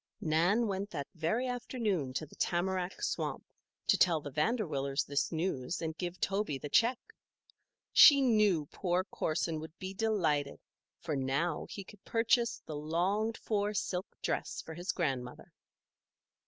[0.19, 3.45] Nan went that very afternoon to the tamarack swamp
[3.85, 6.97] to tell the Vanderwillers this news and give Toby the check.
[7.93, 10.59] She knew poor Corson would be delighted,
[10.97, 15.53] for now he could purchase the longed for silk dress for his grandmother.